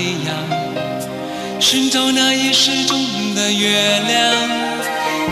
[0.00, 0.32] 太阳，
[1.60, 2.98] 寻找那已失踪
[3.34, 3.68] 的月
[4.08, 4.48] 亮。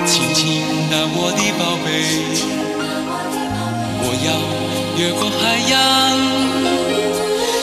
[0.05, 0.61] 亲亲
[0.91, 1.89] 的我的宝贝，
[4.05, 4.30] 我要
[4.98, 5.73] 越过海洋，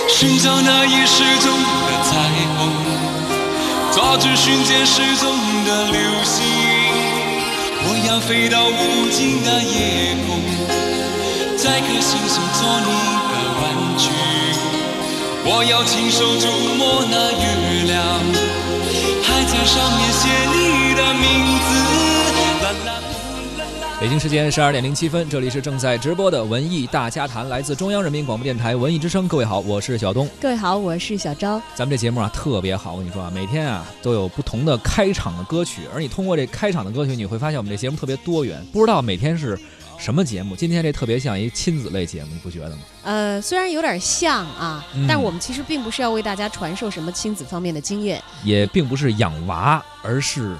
[0.10, 1.54] 寻找那已失踪
[1.86, 2.10] 的彩
[2.58, 2.74] 虹。
[3.94, 5.30] 抓住瞬间失踪
[5.64, 6.42] 的流星，
[7.86, 10.42] 我要飞到无尽的夜空，
[11.56, 12.90] 摘颗星星做你
[13.30, 13.64] 的玩
[14.00, 14.10] 具。
[15.48, 18.02] 我要亲手触摸那月亮，
[19.22, 21.24] 还在上面写你的名
[21.62, 21.70] 字。
[24.02, 29.28] 北京时间十二点零七分，这里是正在直播的文艺大家谈，来自中央人民广播电台文艺之声。
[29.28, 30.28] 各位好，我是小东。
[30.42, 31.62] 各位好，我是小昭。
[31.76, 38.66] 咱们这节目啊特别好，我跟你说啊，每天啊都有不同的开场的歌曲，而你通过这开场的歌曲，你会发现我们这节目特别多元。
[38.74, 39.58] 不知道每天是
[39.98, 40.56] 什么节目？
[40.56, 42.82] 今天这特别像一亲子类节目，你不觉得吗？
[43.04, 48.22] 呃，虽然有点像啊，嗯但我们其实并不是要为大家传授什么亲子方面的经验。
[48.44, 50.56] 也并不是养娃，而是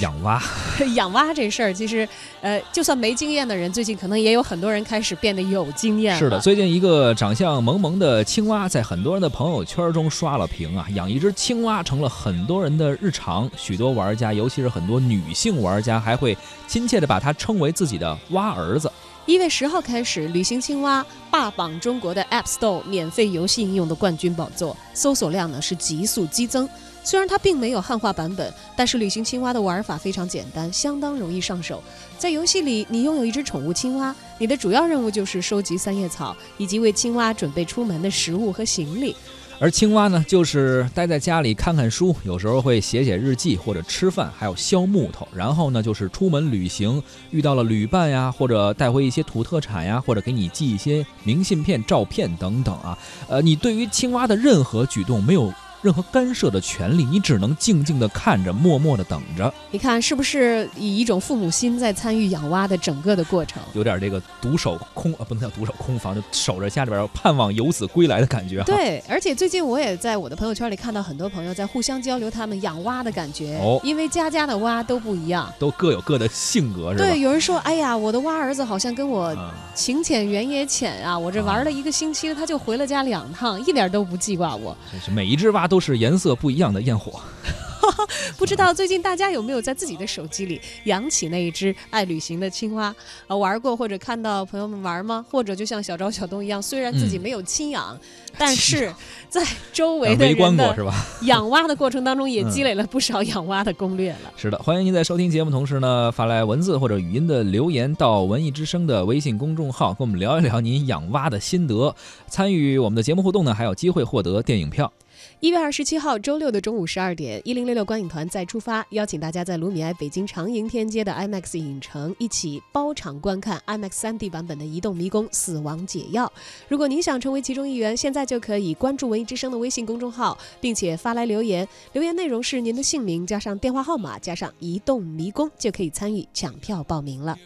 [0.00, 0.42] 养蛙。
[0.94, 2.08] 养蛙这事儿，其实
[2.40, 6.18] 呃，就算没经验的人，最近可能也有很多人开始变得有经验了。
[6.18, 13.50] 是的，最近一个长相萌萌的青蛙在很多人的朋友圈中刷了屏啊，养一只青蛙成了很多人的日常。
[13.56, 18.90] 许多玩家，尤其是很多女性玩家，还会亲切地把它称为自己的蛙儿子。
[19.26, 26.66] 一月十号开始，旅行青蛙霸榜中国的 App Store 免费游戏应用的冠军宝座，搜索量呢是急速激增。
[27.02, 31.82] 虽然它并没有汉化版本，但是旅行青蛙的玩法非常简单，相当容易上手。
[32.18, 39.16] 在游戏里，你拥有一只宠物青蛙，你的主要任务就是收集三叶草，以及为青蛙准备出门的食物和行李。
[39.60, 45.26] 而青蛙呢，就是待在家里看看书，有时候会写写日记或者吃饭，还有削木头。
[45.34, 47.02] 然后呢，就是出门旅行，
[47.32, 52.96] 遇到了旅伴呀，或者带回一些土特产呀，或者给你寄一些明信片、照片等等啊。
[53.28, 55.52] 呃，你对于青蛙的任何举动没有
[55.82, 63.62] 任何干涉的权利，你只能静静的看着，默默的等着，你看是不是以一种父母心在参与养蛙的整个的过程？
[63.74, 68.62] 有点这个独守空啊，不能叫独守空房，就守着家里边盼望游子归来的感觉。
[68.64, 75.52] 对，而且最近我也在我的朋友圈里看到很多朋友在互相交流他们养蛙的感觉，哦因为家家的蛙都不一样。
[75.58, 77.04] 都各有各的性格，是吧？
[77.04, 84.76] 对，有人说，哎呀，我的蛙儿子好像跟我啊，情浅缘也浅啊，我这玩了一个星期，他就回了家两趟，一点都不记挂我。
[85.04, 87.20] 是每一只蛙都是颜色不一样的焰火。
[88.36, 92.94] 不知道最近大家有没有在自己的手机里养起那一只爱旅行的青蛙？
[93.26, 95.24] 啊，玩过或者看到朋友们玩吗？
[95.30, 97.98] 或者就像小昭、小东一样，虽然自己嗯没有亲养，
[98.36, 98.92] 但是
[99.28, 100.92] 在周围呃的人？
[101.22, 104.32] 养蛙的过程当中，也嗯积累了不少养蛙的攻略了。
[104.36, 111.94] 是的，欢迎您在收听节目同时呢，发来文字或者语音的留言到文艺之声的微信公众号，跟我们聊一聊您养蛙的心得。
[112.28, 114.92] 参与我们的节目互动呢，还有机会获得电影票。
[115.40, 126.26] 一月二十七号周六的中午十二点，一零六六观影团再出发，邀请大家在卢米埃北京长楹天街的 IMAX 影城一起包场观看 IMAX 3D 版本的《移动迷宫：死亡解药》。
[126.66, 137.38] 如果您想成为其中一员，现在就可以关注文艺之声的微信公众号，并且发来留言，留言内容是您的姓名加上电话号码加上移动迷宫，就可以参与抢票报名了。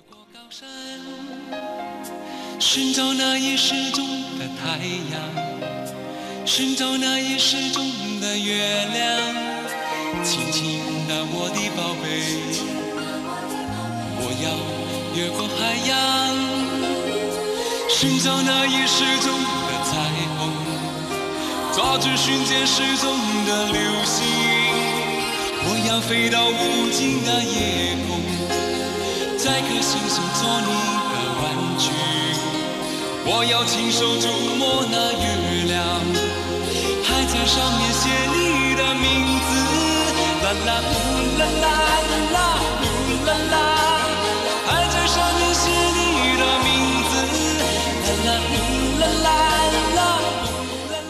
[2.58, 4.06] 寻找那已失踪
[4.38, 4.78] 的太
[5.12, 5.62] 阳，
[6.44, 9.03] 寻找那已失踪的月亮。
[10.25, 12.04] 亲亲的我的宝贝，
[14.19, 14.50] 我要
[15.16, 15.92] 越过海洋，
[17.88, 19.32] 寻找那已失踪
[19.66, 19.91] 的彩
[20.36, 20.52] 虹，
[21.72, 23.16] 抓住瞬间失踪
[23.47, 24.22] 的流星。
[25.64, 28.20] 我要飞到无尽的夜空。
[29.38, 30.69] 摘颗星星做你
[31.11, 31.44] 的玩
[31.78, 31.90] 具，
[33.25, 35.25] 我要亲手触摸那月
[35.67, 35.81] 亮，
[37.04, 39.50] 还在上面写你的名字。
[40.43, 40.94] 啦啦呜
[41.38, 41.64] 啦啦
[42.32, 42.37] 啦
[42.81, 43.54] 呜啦啦，
[44.66, 46.00] 还在上面写你
[46.38, 46.69] 的名
[47.10, 47.12] 字。
[48.06, 48.54] 啦啦呜
[49.00, 49.26] 啦啦
[49.96, 50.00] 啦。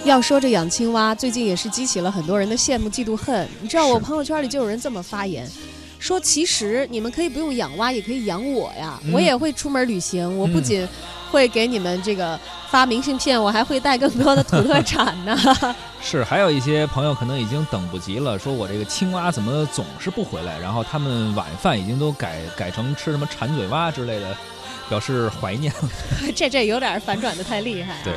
[0.05, 3.49] 要说这养青蛙，最近也是激起了很多人的羡慕、嫉妒、恨。
[3.61, 5.49] 你知道，我朋友圈里就有人这么发言，
[5.99, 9.01] 说其实你们可以不用养蛙，也可以养我呀。
[9.05, 10.89] 嗯我也会出门旅行，我不嗯仅
[11.33, 12.39] 会给你们这个
[12.69, 15.35] 发明信片，我还会带更多的土特产呢。
[16.05, 20.59] 是，还有一些朋友可能已经等不及了，说我这个青蛙怎么总是不回来？
[20.59, 24.37] 然后他们晚饭已经都改改成吃什么馋嘴蛙之类的，
[24.91, 25.73] 表示怀念。
[26.37, 28.01] 这这有点反转的太厉害、啊。
[28.05, 28.13] 对。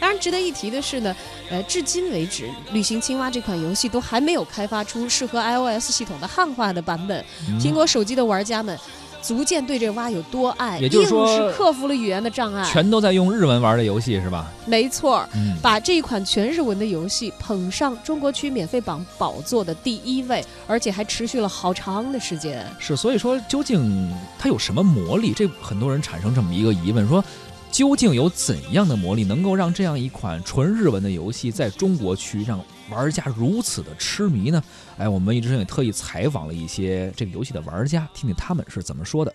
[0.00, 1.12] 当然，值得一提的是呢，
[1.50, 7.24] 呃，至今为止，《旅行青蛙》这款游戏都还没有开发出适合 iOS 系统的汉化的版本。
[7.48, 8.78] 嗯苹果手机的玩家们
[9.20, 10.78] 足见对这蛙有多爱。
[10.78, 12.64] 也就是说硬是克服了语言的障碍。
[12.64, 14.46] 全都在用日文玩的游戏是吧？
[14.66, 22.64] 没错，嗯，把这一款全日文的游戏捧上中国区免费榜宝座的第一位，而且还持续了好长的时间。
[22.78, 25.32] 是，所以说究竟它有什么魔力？
[25.32, 27.24] 这很多人产生这么一个疑问，说
[27.70, 34.62] 究竟有怎样的魔力能够让这样一款纯日文的游戏在中国区让玩家如此的痴迷呢？
[34.96, 39.32] 哎，我们一直也特意采访了一些这个游戏的玩家，听听他们是怎么说的。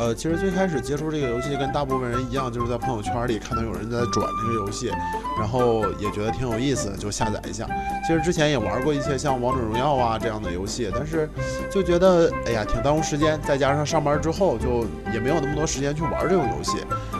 [0.00, 4.90] 呃，其实最开始接触这个游戏跟大部分人一样，就是在朋友圈里看到有人在转这个游戏，
[5.38, 7.68] 然后也觉得挺有意思，就下载一下。
[8.06, 11.28] 其实之前也玩过一些像王者荣耀啊这样的游戏，但是
[11.70, 16.78] 就觉得哎呀挺耽误时间，再加上上班之后就也没有那么多时间去玩这种游戏。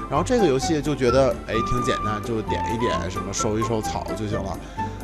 [0.09, 4.59] 然后这个游戏就觉得哎挺简单，就点一点什么收一收草就行了。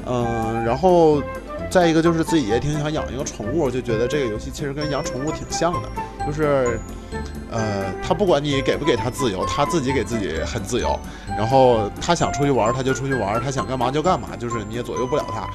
[0.07, 1.23] 嗯，然后
[1.69, 5.89] 再一个就是自己也挺想养一个宠物，就觉得这个游戏其实跟养宠物挺像的，
[6.27, 6.81] 就是。
[7.51, 10.99] 呃，他不管你给不给他自由，他自己给自己很自由。
[11.29, 15.49] 然后他想出去玩，他就出去玩；他想干嘛就干嘛，就是你也左右不了他。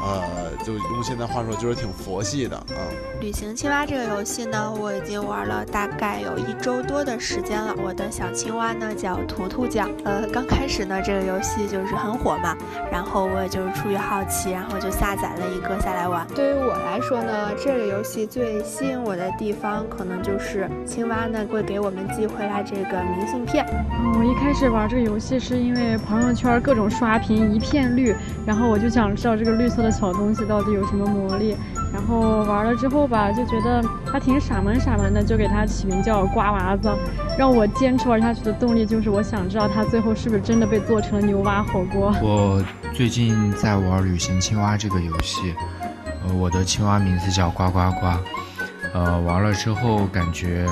[0.00, 2.86] 呃，就用现在话说，就是挺佛系的啊。
[3.20, 7.74] 旅行青蛙这个游戏呢，我已经玩了大概有一周多的时间了。
[7.82, 9.90] 我的小青蛙呢叫图图酱。
[10.04, 12.56] 呃，刚开始呢，这个游戏就是很火嘛，
[12.92, 16.24] 然后我也就是出于好奇，然后就下载了一个下来玩。
[16.28, 23.66] 对于我来说呢，这个游戏最吸引我的地方，可能就是青蛙呢会给我们寄回来这个明信片。
[23.68, 28.14] 嗯，我一开始玩这个游戏是因为朋友圈各种刷屏一片绿，
[28.46, 29.87] 然后我就想知道这个绿色的。
[29.90, 31.56] 小东西到底有什么魔力？
[31.92, 36.94] 然后玩了之后吧，就觉得它挺傻萌傻萌的，就给它起名叫瓜娃子。
[37.38, 42.14] 让我坚持玩下去的动力就是，我想知道它最后是不是真的被做成了牛蛙火锅。
[42.20, 42.62] 我
[42.92, 45.54] 最近在玩《旅行青蛙》这个游戏，
[46.26, 48.06] 呃，我的青蛙名字叫呱呱呱。
[48.92, 50.66] 呃，玩了之后感觉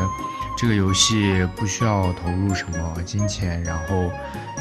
[0.56, 4.10] 这个游戏不需要投入什么金钱，然后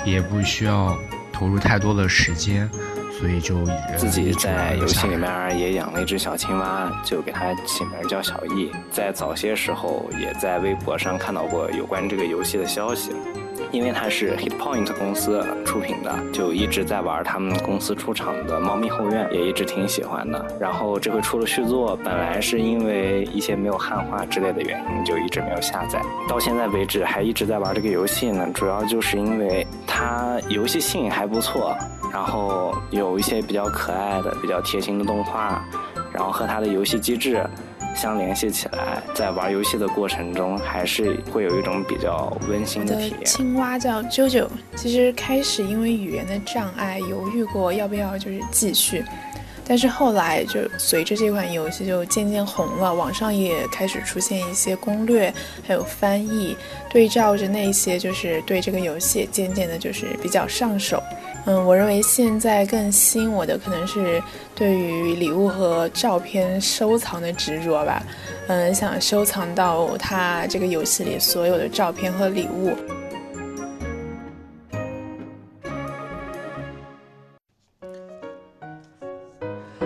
[0.06, 0.96] 也不需要
[1.34, 2.70] 投入太多的时间。
[3.20, 3.64] 所以就
[3.98, 8.70] 自己在游戏里面也养了一只小青蛙，就给它起名叫小易。
[8.92, 13.12] 在早些时候，也在微博上看到过有关这个游戏的消息。
[13.72, 20.46] 因为它是 Hitpoint 公司出品的，就一直在玩他们公司出厂的《猫咪后院》，也一直挺喜欢的。
[20.60, 26.02] 然后这回出了续作，本来是因为一些没有汉化之类的原因，就一直没有下载。
[26.28, 31.76] 到现在为止还一直在玩这个游戏呢，主要就是因为它游戏性还不错，
[32.12, 35.64] 然后有一些比较可爱的、比较贴心的动画，
[36.14, 37.44] 然后和它的游戏机制。
[37.96, 43.26] 相联系起来，在玩游戏的过程中，还是会有一种比较温馨的体验。
[43.26, 49.04] 青蛙叫 JoJo，其实开始因为语言的障碍，犹豫过要不要就是继续，
[49.66, 55.34] 但是后来就随着这款游戏就渐渐红了，网上也开始出现一些攻略，
[55.66, 56.56] 还有翻译，
[56.90, 61.02] 对照着那些就是对这个游戏渐渐的就是比较上手。
[61.48, 64.22] 嗯，我认为现在更吸引我的可能是
[64.56, 68.04] 对于礼物和照片收藏的执着吧。
[68.48, 72.76] 嗯，想收藏到他这个游戏里所有的照片和礼物。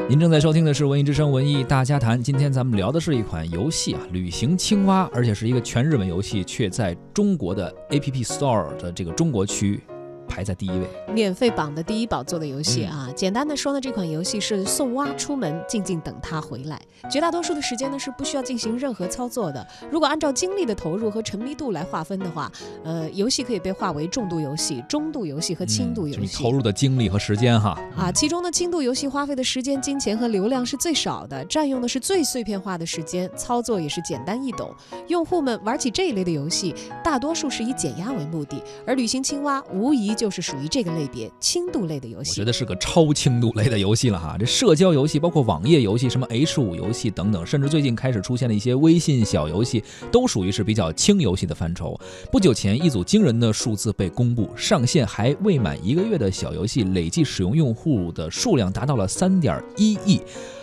[0.08, 9.80] 您正在收听的是《文艺之声·文艺大家谈》，今天咱们聊的是一款游戏啊，《旅行青蛙》，而且是一个全日文游戏，却在中国的 App Store 的这个中国区。
[10.30, 13.10] 排在第一位，免费榜的第一宝座的游戏啊！
[13.16, 16.80] 简单的说呢，这款游戏是送蛙出门，静静等它回来。
[17.10, 19.66] 绝大多数的时间呢是不需要进行任何操作的。
[19.92, 22.52] 如果按照精力的投入和沉迷度来划分的话，
[22.84, 26.44] 呃，游戏可以被划为重度游戏、中度游戏和轻度游戏。
[26.44, 34.72] 投入的精力和时间哈啊，其中呢，轻度游戏花费的时间、金钱和流量是最少的，占用的是最碎片化的时间，操作也是简单易懂。
[35.08, 40.14] 用户们玩起这一类的游戏，大多数是以减压为目的，而旅行青蛙无疑。
[40.20, 44.36] 就是属于这个类别轻度类的游戏，我觉得是个超轻度类的游戏了哈。
[44.38, 51.98] 这社交游戏，包括网页游戏、什么 H 五游戏等等，甚至最近开始出现的一些微信小游戏，都属于是比较轻游戏的范畴。
[52.30, 60.20] 不久前，一组惊人的数字被公布，上线还未满一个月的小游戏，累计使用用户的数量达到了三点一亿。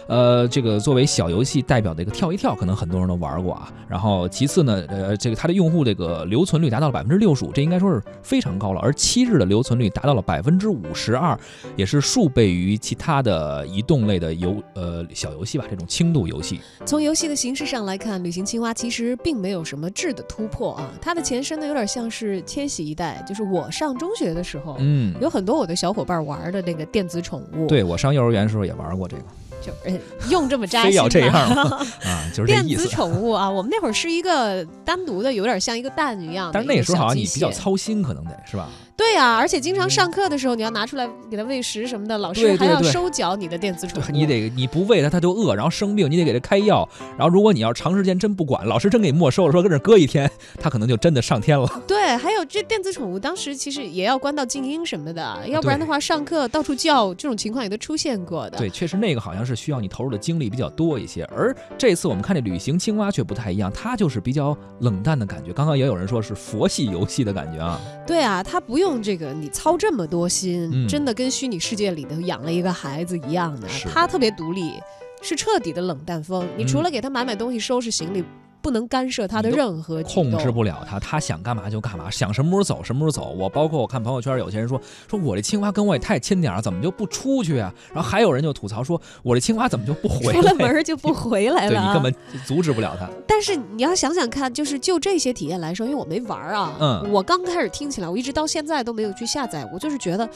[0.08, 3.72] 呃，这个作为小游戏代表的一个跳一跳，可能很多人都玩过啊。
[3.88, 8.80] 然后其次呢，呃，这个它的用户这个留存率达到了百分之六十五，这应该说是非常高了。
[8.80, 11.38] 而七日的留存率达到了百分之五十二，
[11.74, 16.60] 也是数倍于其他的移动类的游呃小游戏吧，这种轻度游戏。
[16.84, 20.88] 从游戏的形式上来看，旅行青蛙其实并没有什么质的突破啊。
[21.00, 27.66] 它的前身呢，有点像是千禧一代，就是我上中学的时候，嗯，有很多我的小伙伴玩的那个电子宠物。
[27.66, 29.22] 对我上幼儿园的时候也玩过这个。
[29.66, 33.50] 就是用这么扎心，非要这样啊，就是电子宠物啊。
[33.50, 36.50] 我们那会儿是一个单独的，有点像一个蛋一样。
[36.52, 38.68] 但是那时候好像你比较操心，可能得是吧？
[38.96, 44.06] 对呀，而且经常上课的时候，你要拿出来给它喂食什么的，老师还要收缴你的电子宠物。
[44.10, 46.88] 你得你不喂它，它就饿，然后生病，你得给它开药。
[47.18, 51.68] 然后如果你要长时间真不管，老师真给你没收了，说跟这搁一天，它可能就真的上天了。
[51.86, 58.56] 对，还有这电子宠物，当时其实也要关到静音什么的，要不然的话上课到处叫，这种情况也都出现过的。
[58.56, 61.22] 对，确实那个好像是需要你投入的精力比较多一些。
[61.24, 65.52] 而这次我们看这旅行青蛙却不太一样，它就是比较冷淡的感觉。
[65.52, 67.78] 刚刚也有人说是佛系游戏的感觉啊。
[68.06, 69.66] 对啊，它不用这个你操。
[69.66, 73.66] 操这么多心，真的跟虚拟世界里头养了一个孩子一样的。
[73.92, 74.74] 他特别独立，
[75.20, 76.46] 是彻底的冷淡风。
[76.56, 78.22] 你除了给他买买东西、收拾行李。
[78.62, 83.30] 不能干涉他的任何控制不了他，他想干嘛就干嘛，想什么时候走什么时候走。
[83.36, 87.72] 我包括我看朋友圈，有些人说说我这青蛙跟我也太亲点了，怎么就不出去啊？
[87.94, 90.40] 然后还有人就吐槽说，我这青蛙怎么就不回来？
[90.40, 93.08] 出了门就不回来了，对你根本阻止不了他。
[93.26, 100.28] 但是你要想想看，就是就这些体验来说，因为我没玩啊，嗯，我刚开始听起来，我一直到现在都没有去下载，我就是觉得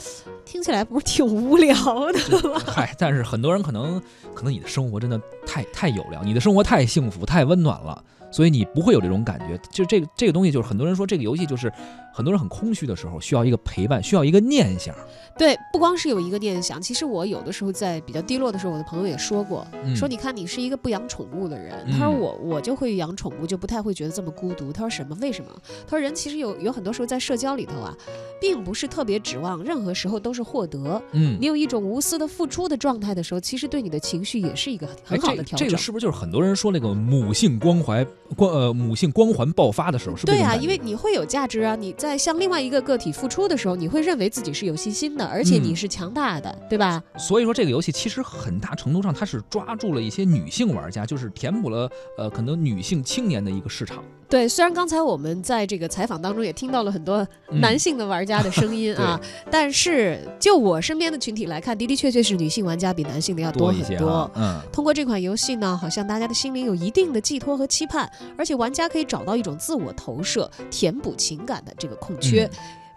[0.45, 1.75] 听起来不是挺无聊
[2.13, 2.61] 的吗？
[2.67, 4.01] 嗨，但是很多人可能
[4.35, 8.05] 可能你的生活真的太太有聊，你的生活太幸福太温暖了。
[8.31, 11.73] 所以你不会有这种感觉，就这个这个东西，就是很多人说这个游戏就是
[12.13, 14.95] 很多人很空虚的时候需要一个陪伴，需要一个念想。
[15.39, 24.73] 对，不光是有一个念想，其实我有的时候在比较低落的时候，我的朋友也说过，说你看你是一个不养宠物的人，他说我我就会养宠物，就不太会觉得这么孤独。
[24.73, 25.17] 他说什么？
[25.21, 25.51] 为什么？
[25.87, 27.97] 他说人其实有有很多时候在社交里头啊，
[28.41, 31.01] 并不是特别指望任何时候都是获得。
[31.13, 35.67] 嗯，你有一种无私的付出的状态的时候，其实对你的情绪也是一个很好的调整。
[35.67, 38.07] 这个是不是就是很多人说那个母性关怀？
[38.37, 47.03] 光呃母性光环爆发的时候，是对啊，因为你会有价值啊，你在向另外一个个体付出的时候，你会认为自己是有信心的，而且你是强大的，对吧？
[47.19, 54.03] 所以说这个游戏其实很大程度上它是抓住了一些女性玩家，就是填补了呃可能女性青年的一个市场。
[54.31, 59.21] 对，虽然刚才我们在这个采访当中也听到了很多男性的玩家的声音啊，
[59.51, 64.31] 但是就我身边的群体来看，的的确确是女性玩家比男性的要多很多。
[64.37, 68.09] 嗯，通过这款游戏呢，好像大家的心灵有一定的寄托和期盼，
[68.39, 72.49] 而且玩家可以找到一种自我投射，填补情感的这个空缺。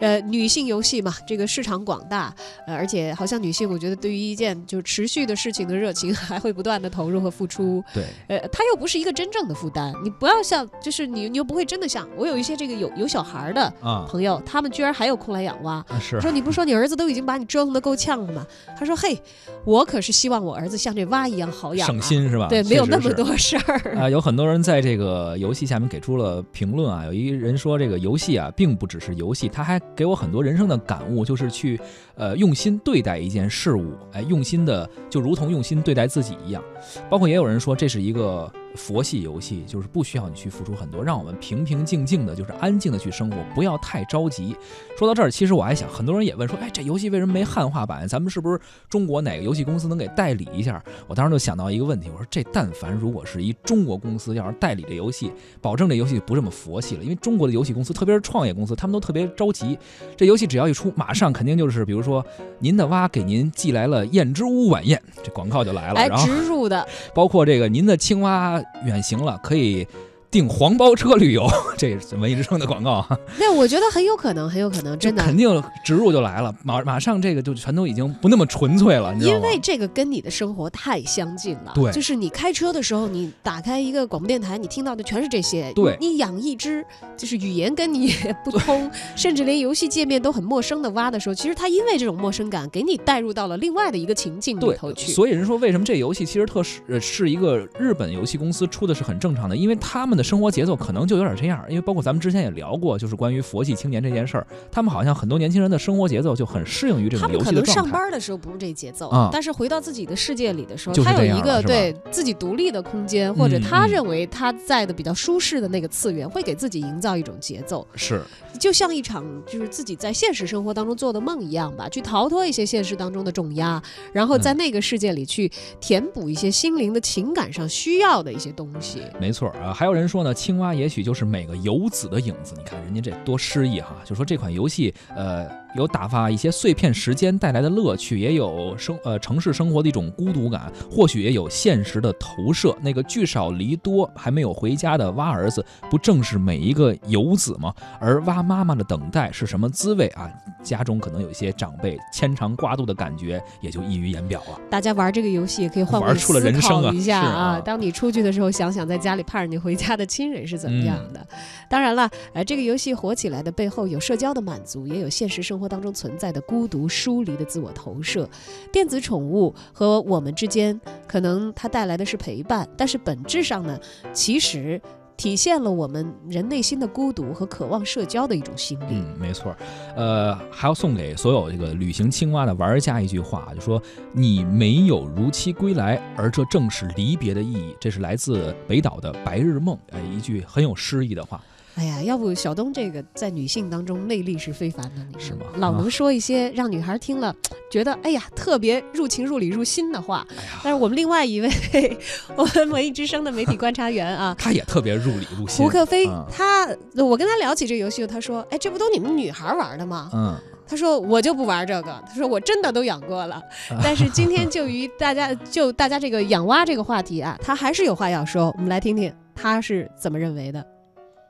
[0.04, 2.36] 呃，女性游戏嘛，这个市场广大，
[2.68, 7.82] 呃，而且好像女性，我觉得对于一件就是持续的事情的热情，还会不断的投入和付出。
[7.94, 13.74] 对，呃，它又不是一个真正的负担，你不要像，就是你你又不会真的像我有一些这个有有小孩的
[14.10, 15.82] 朋友，他们居然还有空来养蛙。
[16.02, 18.46] 是，说你不说你儿子都已经把你折腾的够呛了吗？
[18.78, 19.18] 他说，嘿，
[19.64, 22.48] 我可是希望我儿子像这蛙一样好养，省心是吧？
[22.50, 24.10] 对，没有那么多事儿啊。
[24.10, 30.78] 有很多人在这个游戏下面给出了评论啊，有一人说这个游戏啊，并不只是游戏，他还给我很多人生的。
[30.78, 31.80] 感悟就是去，
[32.16, 36.62] 呃，用心对待一件事物，哎，用心的就如同用心对待自己一样。
[37.10, 38.52] 包括也有人说这是一个。
[38.76, 44.56] 佛系游戏就是不需要你去付出很多，让我们平平静静的，就是安静的去生活，不要太着急。
[44.98, 48.08] 说到这儿，其实我还想，很多人也问说，哎，这游戏为什么没汉化版？
[48.08, 50.84] 咱们是不是中国哪个游戏公司能给代理一下？
[51.08, 57.04] 我当时就想到一个问题，我说这但凡如果是一中国公司要是代理这游戏，保证这游戏不这么佛系了。
[57.04, 59.78] 因为中国的游戏公司，特别是创业公司，他们都特别着急。
[60.16, 62.26] 这游戏只要一出，马上肯定就是，比如说
[62.60, 68.63] 您的蛙给您寄来了燕之屋晚宴，这广告就来了，然后植入的，包括这个您的青蛙。
[68.84, 69.88] 远行了，可以。
[70.34, 71.48] 订黄包车旅游，
[71.78, 73.06] 这是文艺之声的广告。
[73.38, 81.74] 那我觉得很有可能，很有可能，真的肯定植入就来了，马马上这个就全都已经不那么纯粹了，因为这个跟你的生活太相近了。
[81.76, 85.72] 对，就是你开车的时候，你打开一个广播电台，你听到的全是这些。
[85.74, 86.84] 对，你养一只
[87.16, 88.12] 就是语言跟你
[88.44, 95.12] 不通， 甚至连游戏界面都很陌生的蛙的时候，其实它因为这种陌生感，给你带入到了另外的一个情境里头去。
[95.12, 101.04] 所以人说，为什么这游戏其实特是是一个日本游戏公司出的是很正常的，因为他们的生活节奏可能。
[101.06, 107.74] 就有点这样，因为包括咱们之前也聊过，就是关于佛系青年这件事儿，他们好像很多年轻人的生活节奏就很适应于这种游戏的状态。
[107.74, 117.86] 可能上班的时候不是这节奏，但是回到自己的世界里的时候，他有一个对自己独立的空间，或者他认为他在的比较舒适的那个次元，会给自己营造一种节奏。
[117.96, 118.22] 是，
[118.60, 123.82] 就像一场就是自己在现实生活当中做的梦一样吧，去逃脱一些现实当中的重压，
[124.14, 125.52] 然后在那个世界里去
[125.82, 129.02] 填补一些心灵的情感上需要的一些东西。
[129.20, 132.54] 没错啊，还有人说说呢，青蛙也许就是每个游子的影子。
[132.56, 135.63] 你看人家这多诗意哈，就说这款游戏，呃。
[135.76, 142.76] 有打发一些碎片时间带来的乐趣，也有生呃城市生活的一种孤独感，或许也有现实的投射。
[142.82, 147.74] 那个聚少离多还没有回家的蛙儿子，不正是每一个游子吗？
[148.00, 150.30] 而蛙妈妈的等待是什么滋味啊？
[150.64, 154.60] 家中可能有一些长辈牵肠挂肚的感觉，也就溢于言表了。
[154.70, 157.60] 大家玩这个游戏也可以换玩出了人生一下啊！
[157.60, 161.26] 当你出去的时候，想想在家里盼着你回家的亲人是怎么样的。
[161.70, 168.30] 当然了，呃，这个游戏火起来的背后有社交的满足，也有现实生活当中存在的孤独疏离的自我投射。
[168.72, 173.80] 电子宠物和我们之间，可能它带来的是陪伴，但是本质上呢，
[174.14, 174.82] 其实。
[175.16, 178.86] 体现了我们人内心的孤独和渴望社交的一种心理。
[178.90, 179.56] 嗯，没错。
[179.96, 187.76] 呃，还要送给所有这个旅行青蛙的玩家一句话，就说你没有如期归来，而这正是离别的意义。
[187.80, 191.40] 这是来自北岛的《白日梦》，呃，一句很有诗意的话。
[191.76, 195.46] 哎呀，要不小东这个在女性当中魅力是非凡的，你是吗？
[195.58, 197.36] 老能说一些让女孩听了
[197.72, 200.26] 觉得哎呀特别入情入理入心的话。
[200.64, 201.50] 但是我们另外一位
[202.36, 205.66] 我们文艺之声的媒体观察员啊， 他也特别入理入心。
[205.66, 210.38] 胡克飞，他我跟他聊起这游戏，他说：“哎，这不都你们女孩玩的吗？”嗯，
[210.68, 213.42] 他说：“我就不玩这个。”他说：“我真的都养过了。”
[213.84, 218.54] 但是今天就于大家就大家这个养蛙这个话题啊，他还是有话要说。
[218.56, 220.64] 我们来听听他是怎么认为的。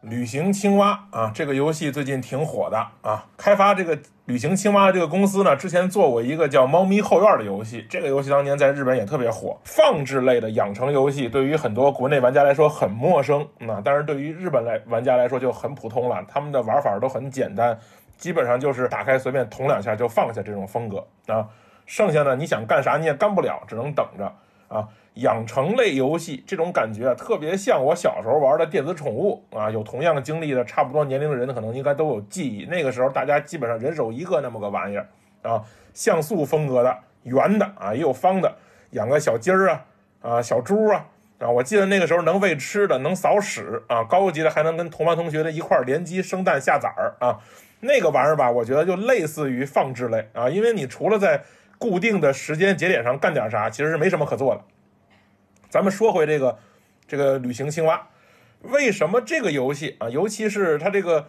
[0.04, 3.26] 旅行青蛙啊，这个游戏最近挺火的啊。
[3.38, 9.58] 开发这个旅行青蛙的这个公司呢，之前做过一个叫《猫咪后院》的游戏，这个游戏当年在日本也特别火。
[9.64, 16.22] 放置类的养成游戏对于很多国内玩家来说很陌生，那但是对于日本来玩家来说就很普通了。
[16.28, 17.80] 他们的玩法都很简单，
[18.18, 21.48] 基本上就是打开随便捅两下就放下这种风格啊。
[21.86, 24.34] 剩下的你想干啥你也干不了，只能等着
[24.74, 24.88] 啊。
[25.18, 29.70] 养成类游戏这种感觉，特别像我小时候玩的电子宠物啊。
[29.70, 32.66] 有同样经历的差不多年龄的人，可能应该都有记忆。
[32.66, 35.08] 那个时候大家基本上人手一个那么个玩意儿
[35.44, 35.62] 啊，
[35.94, 38.52] 像素风格的，圆的啊，也有方的，
[38.94, 39.86] 养个小鸡儿啊
[40.24, 41.06] 啊，小猪啊
[41.38, 41.48] 啊。
[41.48, 47.38] 我记得那个时候能喂吃的，能扫屎啊，高级的还能跟同班同学的一块联机生蛋下崽儿啊。
[47.82, 51.44] 那个玩意儿吧，我觉得就类似于放置类啊，因为你除了在
[51.84, 54.62] 固定的时间节点上干点啥，其实是没什么可做的。
[55.70, 56.58] 咱们说回这个，
[57.06, 58.08] 这个旅行青蛙，
[58.62, 61.28] 为什么这个游戏啊，尤其是它这个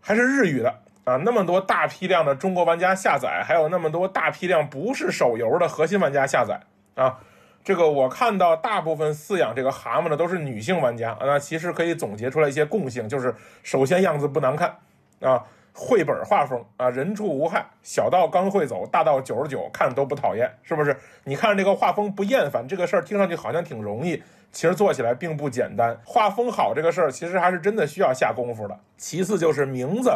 [0.00, 6.62] 还是日语的啊，那么多大批量的中国玩家下载，还有那么多大批量不是手游的核心玩家下载
[6.94, 7.18] 啊，
[7.62, 14.78] 这个我看到大部分饲养这个蛤蟆的都是女性玩家啊，那其实可以总结出来一些共性，就是首先样子不难看
[15.20, 15.44] 啊。
[15.72, 20.96] 绘本画风啊，人畜无害，小到刚会走，大到九十九，看着都不讨厌，是不是？
[21.24, 25.98] 你看这个画风不厌烦，这个事儿听上去好像挺容易，其实做起来并不简单。
[26.04, 28.78] 画风好这个事儿，其实还是真的需要下功夫的。
[28.96, 30.12] 其次就是名字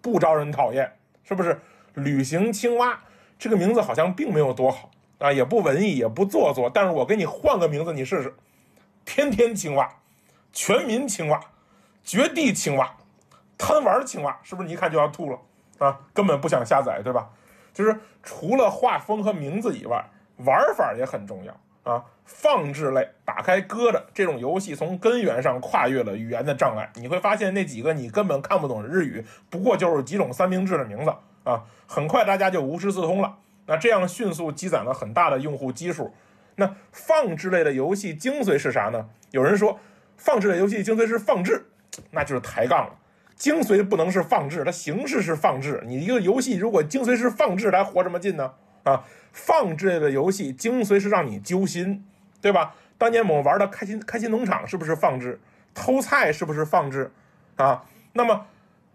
[0.00, 0.92] 不招人讨厌，
[1.24, 1.58] 是不是？
[1.94, 2.96] 旅行青蛙
[3.38, 6.70] 这个名字好像并没有多好啊，也不文艺，也不做作。
[6.72, 8.32] 但是我给你换个名字，你试试：
[9.04, 9.88] 天天青蛙、
[10.52, 11.40] 全民青蛙、
[12.04, 12.94] 绝地青蛙。
[13.58, 15.38] 贪玩的青蛙是不是你一看就要吐了
[15.78, 15.98] 啊？
[16.14, 17.28] 根本不想下载，对吧？
[17.74, 20.04] 就是除了画风和名字以外，
[20.38, 22.04] 玩法也很重要啊。
[22.24, 26.90] 放置类打开搁着这种游戏，从根源上跨越了语言的障碍。
[26.94, 31.64] 你会发现那几个你根本看不懂日语，不过就是几种三明治的名字啊。
[31.86, 33.36] 很快大家就无师自通了。
[33.66, 36.14] 那这样迅速积攒了很大的用户基数。
[36.56, 39.08] 那放置类的游戏精髓是啥呢？
[39.30, 39.78] 有人说
[40.16, 41.64] 放置类游戏精髓是放置，
[42.10, 42.94] 那就是抬杠了。
[43.38, 45.80] 精髓不能是放置，它形式是放置。
[45.86, 48.52] 你一个游戏如果精髓是放置，它活什么劲呢？
[48.82, 52.04] 啊，放置的游戏精髓是让你揪心，
[52.40, 52.74] 对吧？
[52.98, 55.38] 当年我们玩的开心开心农场是不是放置？
[55.72, 57.12] 偷菜是不是放置？
[57.54, 58.46] 啊，那么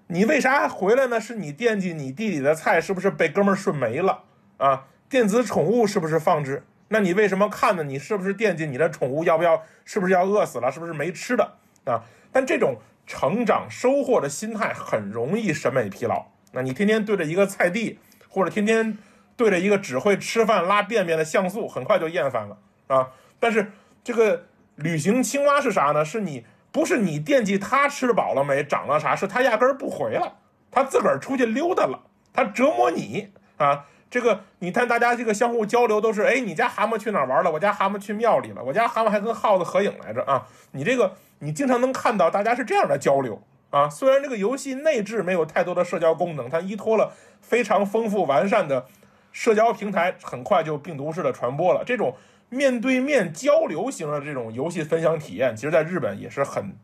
[0.08, 1.22] 你为啥回来呢？
[1.22, 4.24] 是你惦记你地里的菜是不是被哥们儿顺没了？
[4.58, 6.64] 啊，电子宠物是不是放置？
[6.90, 7.84] 那你为什么看呢？
[7.84, 9.64] 你是不是惦记你的宠物要不要？
[9.86, 10.70] 是不是要饿死了？
[10.70, 11.54] 是不是没吃的？
[11.86, 12.04] 啊，
[12.34, 12.76] 但这种。
[13.06, 16.26] 成长收获的心态很容易审美疲劳。
[16.52, 18.98] 那你天天对着一个菜地，或者天天
[19.36, 23.10] 对着一个只会吃饭拉便便的像素，很快就厌烦了啊。
[23.40, 23.72] 但是
[24.04, 26.06] 这个旅行青蛙是啥呢？
[26.06, 29.16] 是你不是你惦记它吃饱了没，长了啥？
[29.16, 30.34] 是它压根儿不回来，
[30.72, 32.00] 它自个儿出去溜达了，
[32.32, 33.86] 它折磨你啊。
[34.14, 37.52] 这个你看大家这个相互交流都是，哎，你家蛤蟆去哪儿玩了？
[37.52, 38.64] 我家蛤蟆去庙里了。
[38.64, 40.48] 我家蛤蟆还跟耗子合影来着啊。
[40.72, 41.16] 你这个。
[41.40, 48.86] 你经常能看到大家是这样的交流啊，虽然这个游戏内置没有太多的社交功能，它依托了非常丰富完善的
[49.34, 51.84] 社交平台，很快就病毒式的传播了。
[51.86, 52.16] 这种
[52.48, 56.78] 面对面交流型的这种游戏分享体验，其实在日本也是很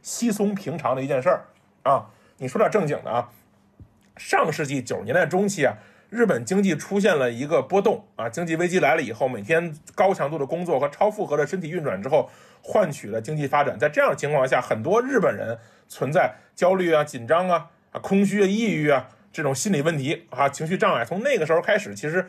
[0.00, 1.46] 稀松平常的一件事儿
[1.82, 2.06] 啊。
[2.36, 3.30] 你说点正经的啊，
[4.16, 5.74] 上世纪九十年代中期啊，
[6.14, 12.30] 日本经济出现了一个波动啊，经济危机来了以后，每天高强度的工作和超负荷的身体运转之后，
[12.62, 13.76] 换取了经济发展。
[13.76, 21.04] 在这样的情况下，很多日本人存在焦虑啊、紧张啊、啊空虚啊、抑郁啊这种心理问题啊、情绪障碍。
[21.04, 22.24] 从那个时候开始，其实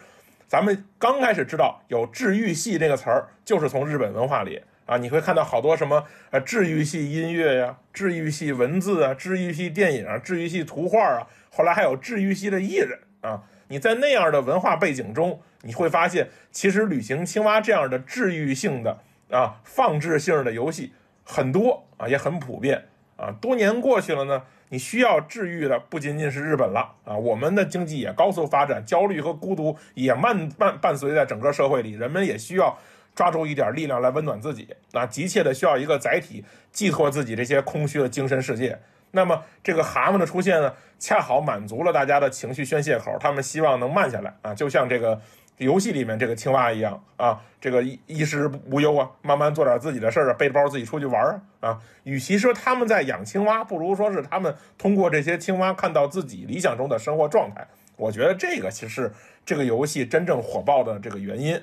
[0.48, 4.60] 咱们刚开始知道有治愈系这个词儿，就是从日本文化里。
[4.88, 13.44] 啊，你会看到好多什么呃治愈系音乐呀、治愈系文字啊、治愈系电影啊、治愈系图画啊，后来还有治愈系的艺人啊。
[13.68, 19.00] 你在那样的文化背景中，你会发现，其实旅行青蛙这样的治愈性的
[19.32, 22.86] 啊、放置性的游戏很多啊，也很普遍
[23.18, 23.32] 啊。
[23.42, 32.78] 多年过去了呢，你需要治愈的不仅仅是日本了啊，我们的经济也高速发展，焦虑和孤独也慢伴伴随在整个社会里，人们也需要。
[33.16, 38.78] 抓住一点力量来温暖自己，那急切的需要一个载体寄托自己这些空虚的精神世界。
[39.16, 45.20] 那么这个蛤蟆的出现呢，恰好满足了大家的情绪宣泄口，他们希望能慢下来啊，就像这个
[45.58, 51.24] 游戏里面这个青蛙一样啊，这个衣衣食无忧啊，慢慢做点自己的事儿啊，背着包自己出去玩
[51.62, 51.82] 啊啊。
[52.04, 57.66] 与其说他们在养青蛙，不如说是他们通过这些青蛙看到自己理想中的生活状态。
[57.96, 59.14] 我觉得这个其实是
[59.46, 61.58] 这个游戏真正火爆的这个原因。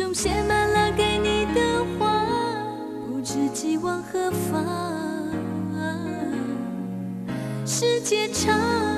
[0.00, 2.24] 心中写满了给你的话
[3.06, 4.64] 不知寄往何方。
[7.66, 8.89] 世界长